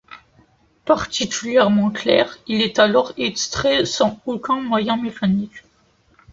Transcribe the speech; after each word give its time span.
Particulièrement 0.83 1.91
clair, 1.91 2.39
il 2.47 2.61
est 2.63 2.79
alors 2.79 3.13
extrait 3.17 3.85
sans 3.85 4.19
aucun 4.25 4.59
moyen 4.59 4.97
mécanique. 4.97 5.61